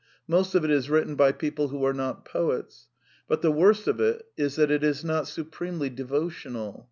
Most 0.27 0.55
of 0.55 0.65
it 0.65 0.71
is 0.71 0.89
written 0.89 1.13
by 1.13 1.31
people 1.31 1.67
who 1.67 1.85
are 1.85 1.93
not 1.93 2.25
poet 2.25 2.65
a. 2.65 2.65
y' 2.65 2.85
But 3.27 3.43
the 3.43 3.51
worst 3.51 3.87
of 3.87 3.99
it 3.99 4.25
is 4.35 4.55
that 4.55 4.71
it 4.71 4.83
is 4.83 5.03
not 5.05 5.27
supremely 5.27 5.91
devotional. 5.91 6.79